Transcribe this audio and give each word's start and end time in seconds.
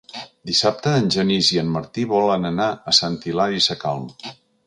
Dissabte 0.51 0.93
en 1.01 1.09
Genís 1.15 1.49
i 1.57 1.59
en 1.63 1.69
Martí 1.75 2.07
volen 2.15 2.49
anar 2.51 2.69
a 2.93 2.97
Sant 3.03 3.21
Hilari 3.27 3.63
Sacalm. 3.69 4.09